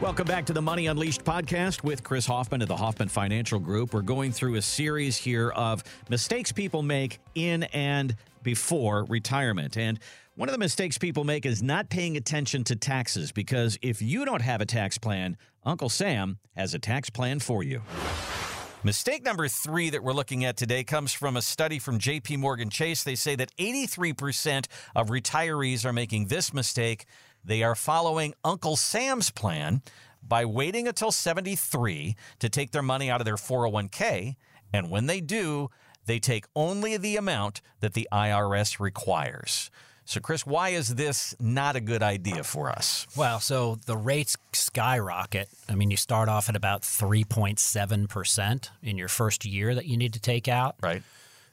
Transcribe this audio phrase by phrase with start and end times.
[0.00, 3.92] Welcome back to the Money Unleashed podcast with Chris Hoffman of the Hoffman Financial Group.
[3.92, 8.14] We're going through a series here of mistakes people make in and
[8.44, 9.76] before retirement.
[9.76, 9.98] And
[10.36, 14.24] one of the mistakes people make is not paying attention to taxes because if you
[14.24, 17.82] don't have a tax plan, Uncle Sam has a tax plan for you.
[18.84, 22.70] Mistake number three that we're looking at today comes from a study from JP Morgan
[22.70, 23.02] Chase.
[23.02, 27.06] They say that 83% of retirees are making this mistake.
[27.44, 29.82] They are following Uncle Sam's plan
[30.22, 34.36] by waiting until 73 to take their money out of their 401k.
[34.72, 35.70] And when they do,
[36.06, 39.70] they take only the amount that the IRS requires.
[40.04, 43.06] So, Chris, why is this not a good idea for us?
[43.14, 45.50] Well, so the rates skyrocket.
[45.68, 50.14] I mean, you start off at about 3.7% in your first year that you need
[50.14, 50.76] to take out.
[50.82, 51.02] Right.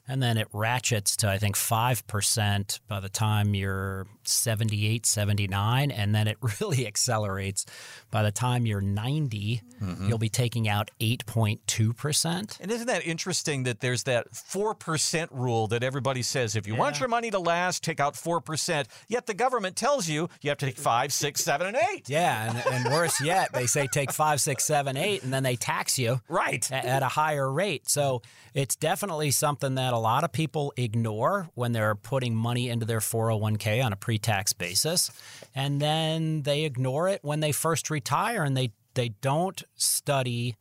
[0.08, 5.90] And then it ratchets to, I think, 5% by the time you're 78, 79.
[5.90, 7.66] And then it really accelerates.
[8.10, 10.08] By the time you're 90, mm-hmm.
[10.08, 12.60] you'll be taking out 8.2%.
[12.60, 16.78] And isn't that interesting that there's that 4% rule that everybody says if you yeah.
[16.80, 18.86] want your money to last, take out 4%.
[19.08, 22.08] Yet the government tells you you have to take 5, 6, 7, and 8.
[22.08, 22.50] Yeah.
[22.50, 25.98] And, and worse yet, they say take 5, 6, 7, 8, and then they tax
[25.98, 26.20] you.
[26.28, 26.70] Right.
[26.70, 27.88] At, at a higher rate.
[27.88, 28.22] So
[28.54, 33.00] it's definitely something that a lot of people ignore when they're putting money into their
[33.00, 35.10] 401k on a pre tax basis.
[35.54, 40.56] And then they ignore it when they first retire and they, they don't study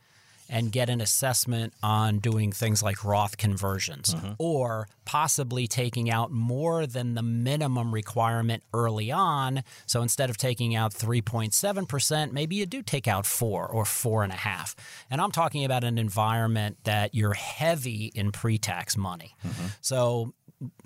[0.50, 4.34] and get an assessment on doing things like Roth conversions mm-hmm.
[4.38, 9.64] or possibly taking out more than the minimum requirement early on.
[9.86, 14.32] So instead of taking out 3.7%, maybe you do take out four or four and
[14.32, 14.76] a half.
[15.10, 19.36] And I'm talking about an environment that you're heavy in pre tax money.
[19.46, 19.68] Mm-hmm.
[19.82, 20.34] So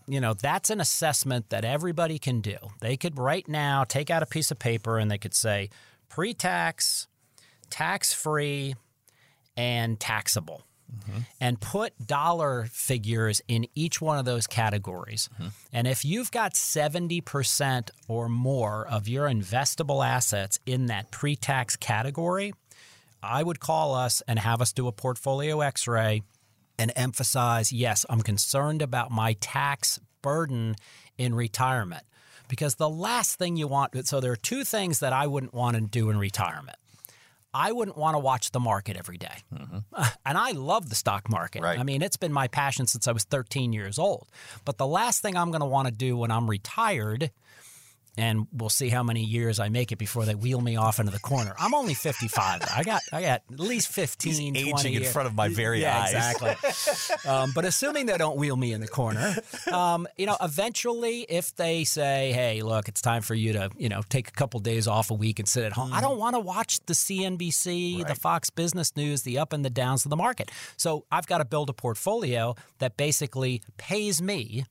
[0.07, 2.57] you know, that's an assessment that everybody can do.
[2.81, 5.69] They could right now take out a piece of paper and they could say
[6.09, 7.07] pre tax,
[7.69, 8.75] tax free,
[9.59, 10.63] and taxable.
[10.89, 11.19] Mm-hmm.
[11.39, 15.29] And put dollar figures in each one of those categories.
[15.35, 15.47] Mm-hmm.
[15.71, 21.75] And if you've got 70% or more of your investable assets in that pre tax
[21.75, 22.53] category,
[23.21, 26.23] I would call us and have us do a portfolio x ray
[26.79, 30.75] and emphasize yes, I'm concerned about my tax burden
[31.19, 32.03] in retirement.
[32.47, 35.75] Because the last thing you want, so there are two things that I wouldn't want
[35.75, 36.77] to do in retirement.
[37.53, 39.37] I wouldn't want to watch the market every day.
[39.53, 39.79] Mm-hmm.
[40.25, 41.63] And I love the stock market.
[41.63, 41.79] Right.
[41.79, 44.27] I mean, it's been my passion since I was 13 years old.
[44.63, 47.31] But the last thing I'm going to want to do when I'm retired
[48.19, 51.11] and we'll see how many years I make it before they wheel me off into
[51.11, 51.55] the corner.
[51.57, 52.61] I'm only 55.
[52.75, 55.07] I got I got at least 15, He's 20 aging years.
[55.07, 56.13] in front of my very yeah, eyes.
[56.13, 57.29] Exactly.
[57.31, 59.35] um, but assuming they don't wheel me in the corner,
[59.71, 63.87] um, you know, eventually, if they say, "Hey, look, it's time for you to, you
[63.87, 65.93] know, take a couple days off a week and sit at home," mm.
[65.93, 68.07] I don't want to watch the CNBC, right.
[68.07, 70.51] the Fox Business News, the up and the downs of the market.
[70.75, 74.65] So I've got to build a portfolio that basically pays me.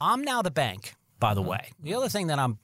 [0.00, 1.50] I'm now the bank by the mm-hmm.
[1.50, 1.70] way.
[1.82, 2.58] The other thing that I'm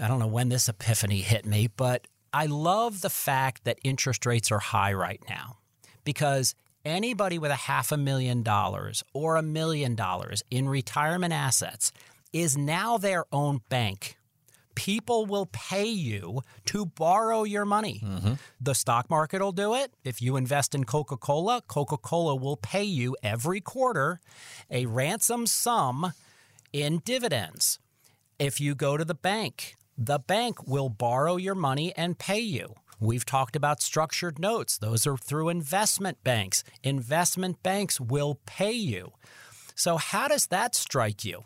[0.00, 4.24] I don't know when this epiphany hit me, but I love the fact that interest
[4.24, 5.58] rates are high right now
[6.04, 6.54] because
[6.84, 11.92] anybody with a half a million dollars or a million dollars in retirement assets
[12.32, 14.16] is now their own bank.
[14.76, 18.00] People will pay you to borrow your money.
[18.02, 18.34] Mm-hmm.
[18.60, 19.92] The stock market will do it.
[20.04, 24.20] If you invest in Coca Cola, Coca Cola will pay you every quarter
[24.70, 26.12] a ransom sum
[26.72, 27.78] in dividends.
[28.38, 32.74] If you go to the bank, the bank will borrow your money and pay you.
[32.98, 34.78] We've talked about structured notes.
[34.78, 36.64] Those are through investment banks.
[36.82, 39.12] Investment banks will pay you.
[39.74, 41.44] So, how does that strike you?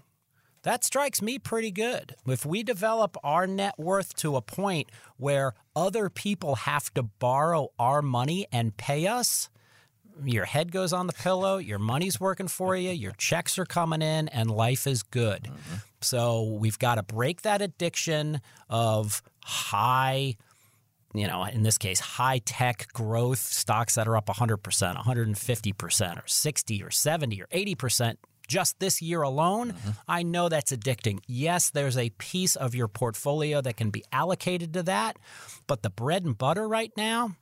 [0.64, 2.16] That strikes me pretty good.
[2.26, 7.68] If we develop our net worth to a point where other people have to borrow
[7.78, 9.50] our money and pay us,
[10.25, 14.02] your head goes on the pillow, your money's working for you, your checks are coming
[14.02, 15.44] in, and life is good.
[15.44, 15.75] Mm-hmm.
[16.00, 20.37] So we've got to break that addiction of high,
[21.14, 26.26] you know, in this case, high tech growth stocks that are up 100%, 150%, or
[26.26, 28.16] 60 or 70 or 80%
[28.46, 29.90] just this year alone, mm-hmm.
[30.06, 31.20] I know that's addicting.
[31.26, 35.16] Yes, there's a piece of your portfolio that can be allocated to that,
[35.66, 37.37] but the bread and butter right now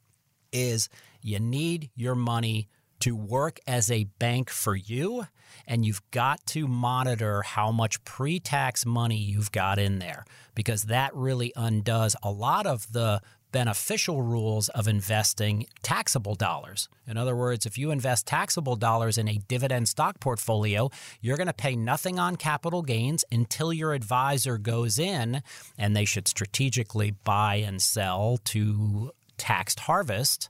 [0.53, 0.89] is
[1.21, 2.69] you need your money
[3.01, 5.27] to work as a bank for you,
[5.67, 10.85] and you've got to monitor how much pre tax money you've got in there because
[10.85, 13.21] that really undoes a lot of the
[13.51, 16.89] beneficial rules of investing taxable dollars.
[17.07, 20.91] In other words, if you invest taxable dollars in a dividend stock portfolio,
[21.21, 25.43] you're going to pay nothing on capital gains until your advisor goes in
[25.79, 30.49] and they should strategically buy and sell to taxed harvest.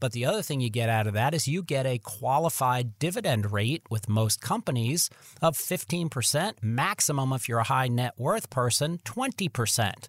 [0.00, 3.52] But the other thing you get out of that is you get a qualified dividend
[3.52, 5.10] rate with most companies
[5.42, 10.08] of 15%, maximum if you're a high net worth person, 20%.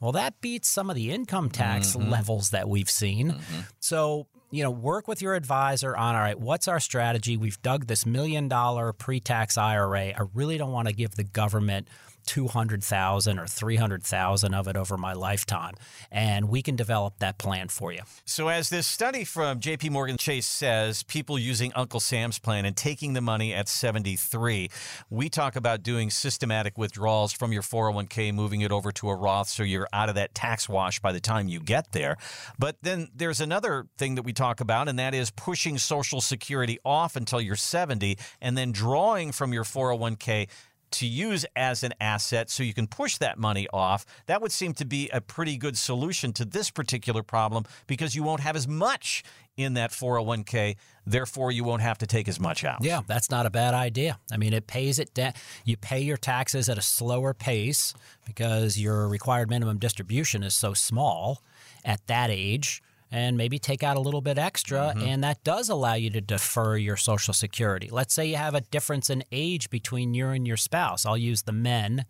[0.00, 2.08] Well, that beats some of the income tax mm-hmm.
[2.08, 3.32] levels that we've seen.
[3.32, 3.60] Mm-hmm.
[3.80, 7.36] So, you know, work with your advisor on all right, what's our strategy?
[7.36, 10.08] We've dug this million dollar pre tax IRA.
[10.08, 11.88] I really don't want to give the government
[12.26, 15.74] 200,000 or 300,000 of it over my lifetime.
[16.10, 18.00] And we can develop that plan for you.
[18.24, 22.76] So, as this study from JP Morgan Chase says, people using Uncle Sam's plan and
[22.76, 24.70] taking the money at 73,
[25.10, 29.48] we talk about doing systematic withdrawals from your 401k, moving it over to a Roth
[29.48, 32.16] so you're out of that tax wash by the time you get there.
[32.58, 36.78] But then there's another thing that we talk about, and that is pushing Social Security
[36.84, 40.48] off until you're 70 and then drawing from your 401k
[40.92, 44.74] to use as an asset so you can push that money off, that would seem
[44.74, 48.68] to be a pretty good solution to this particular problem because you won't have as
[48.68, 49.22] much
[49.56, 50.76] in that 401k.
[51.06, 52.82] Therefore, you won't have to take as much out.
[52.82, 54.18] Yeah, that's not a bad idea.
[54.30, 55.32] I mean, it pays it down.
[55.64, 60.74] You pay your taxes at a slower pace because your required minimum distribution is so
[60.74, 61.42] small
[61.84, 64.94] at that age and maybe take out a little bit extra.
[64.96, 65.06] Mm-hmm.
[65.06, 67.90] And that does allow you to defer your Social Security.
[67.92, 71.04] Let's say you have a difference in age between you and your spouse.
[71.04, 72.06] I'll use the men,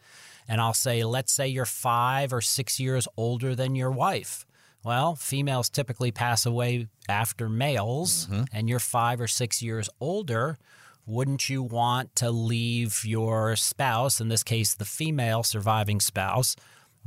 [0.49, 4.46] and I'll say, let's say you're five or six years older than your wife.
[4.84, 8.44] Well, females typically pass away after males, mm-hmm.
[8.52, 10.58] and you're five or six years older.
[11.04, 16.54] Wouldn't you want to leave your spouse, in this case, the female surviving spouse,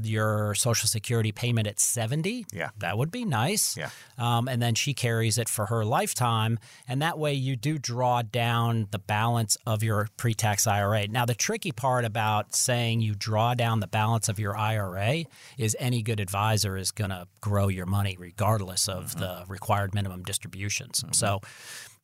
[0.01, 2.45] your Social Security payment at 70.
[2.51, 2.69] Yeah.
[2.79, 3.77] That would be nice.
[3.77, 3.89] Yeah.
[4.17, 6.59] Um, and then she carries it for her lifetime.
[6.87, 11.07] And that way you do draw down the balance of your pre tax IRA.
[11.07, 15.25] Now, the tricky part about saying you draw down the balance of your IRA
[15.57, 19.19] is any good advisor is going to grow your money regardless of mm-hmm.
[19.19, 21.01] the required minimum distributions.
[21.01, 21.13] Mm-hmm.
[21.13, 21.41] So,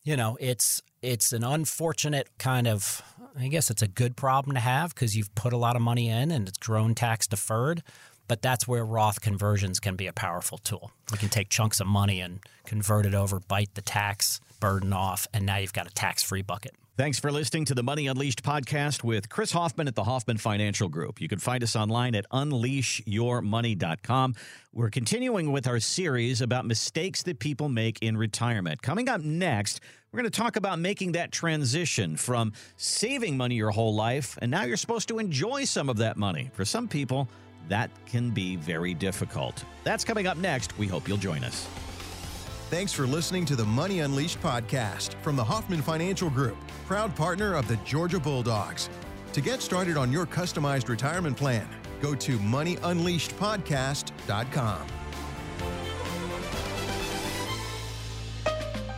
[0.03, 3.01] you know, it's it's an unfortunate kind of
[3.37, 6.09] I guess it's a good problem to have because you've put a lot of money
[6.09, 7.83] in and it's grown tax deferred.
[8.27, 10.91] But that's where Roth conversions can be a powerful tool.
[11.11, 15.27] We can take chunks of money and convert it over, bite the tax burden off,
[15.33, 16.75] and now you've got a tax free bucket.
[16.97, 20.89] Thanks for listening to the Money Unleashed podcast with Chris Hoffman at the Hoffman Financial
[20.89, 21.21] Group.
[21.21, 24.35] You can find us online at unleashyourmoney.com.
[24.73, 28.81] We're continuing with our series about mistakes that people make in retirement.
[28.81, 29.79] Coming up next,
[30.11, 34.51] we're going to talk about making that transition from saving money your whole life, and
[34.51, 36.51] now you're supposed to enjoy some of that money.
[36.53, 37.29] For some people,
[37.69, 39.63] that can be very difficult.
[39.85, 40.77] That's coming up next.
[40.77, 41.69] We hope you'll join us.
[42.71, 47.55] Thanks for listening to the Money Unleashed podcast from the Hoffman Financial Group, proud partner
[47.55, 48.89] of the Georgia Bulldogs.
[49.33, 51.67] To get started on your customized retirement plan,
[52.01, 54.87] go to moneyunleashedpodcast.com.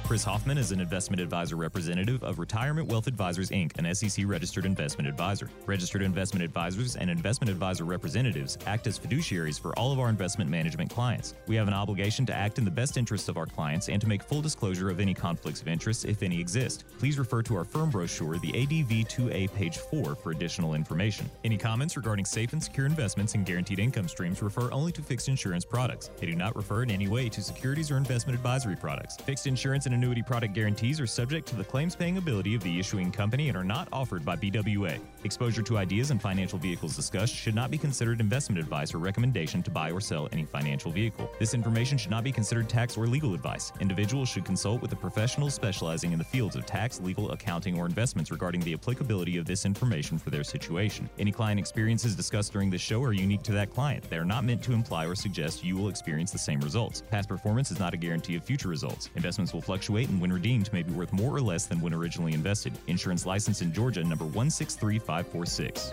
[0.06, 4.66] Chris Hoffman is an investment advisor representative of Retirement Wealth Advisors Inc., an SEC registered
[4.66, 5.50] investment advisor.
[5.66, 10.50] Registered investment advisors and investment advisor representatives act as fiduciaries for all of our investment
[10.50, 11.36] management clients.
[11.48, 14.08] We have an obligation to act in the best interests of our clients and to
[14.08, 16.84] make full disclosure of any conflicts of interest, if any exist.
[17.00, 21.30] Please refer to our firm brochure, the ADV 2A, page 4, for additional information.
[21.46, 25.30] Any comments regarding safe and secure investments and guaranteed income streams refer only to fixed
[25.30, 26.12] insurance products.
[26.18, 29.16] They do not refer in any way to securities or investment advisory products.
[29.16, 32.80] Fixed insurance and annuity product guarantees are subject to the claims paying ability of the
[32.80, 35.00] issuing company and are not offered by BWA.
[35.24, 39.62] Exposure to ideas and financial vehicles discussed should not be considered investment advice or recommendation
[39.62, 41.30] to buy or sell any financial vehicle.
[41.40, 43.72] This information should not be considered tax or legal advice.
[43.80, 47.86] Individuals should consult with a professional specializing in the fields of tax, legal, accounting, or
[47.86, 51.08] investments regarding the applicability of this information for their situation.
[51.20, 54.10] Any client experiences discussed during this show are unique to that client.
[54.10, 57.04] They are not meant to imply or suggest you will experience the same results.
[57.12, 59.12] Past performance is not a guarantee of future results.
[59.16, 61.94] Investments will fluctuate fluctuate and when redeemed may be worth more or less than when
[61.94, 62.72] originally invested.
[62.88, 65.92] Insurance license in Georgia number 163546.